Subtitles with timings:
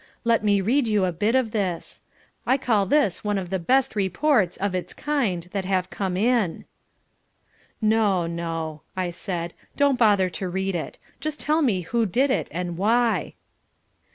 [0.23, 2.01] Let me read you a bit of this:
[2.47, 6.65] I call this one of the best reports, of its kind, that have come in."
[7.81, 10.97] "No, no," I said, "don't bother to read it.
[11.19, 13.35] Just tell me who did it and why."